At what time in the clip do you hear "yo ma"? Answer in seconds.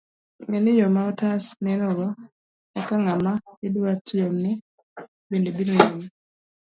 0.79-1.01